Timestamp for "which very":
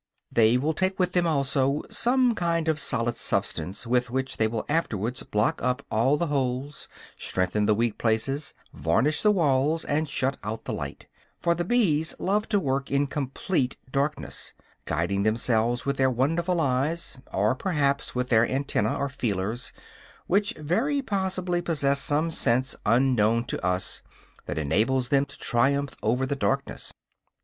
20.25-21.03